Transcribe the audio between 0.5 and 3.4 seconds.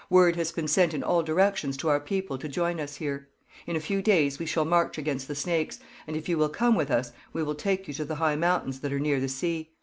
been sent in all directions to our people to join us here.